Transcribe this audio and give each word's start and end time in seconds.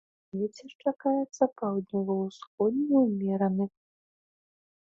Вецер 0.37 0.69
чакаецца 0.85 1.43
паўднёва-ўсходні 1.59 2.97
ўмераны. 3.05 3.65